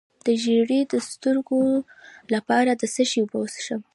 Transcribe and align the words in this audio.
د 0.25 0.27
زیړي 0.43 0.79
د 0.93 0.95
سترګو 1.09 1.61
لپاره 2.33 2.71
د 2.81 2.83
څه 2.93 3.03
شي 3.09 3.19
اوبه 3.21 3.37
وڅښم؟ 3.39 3.81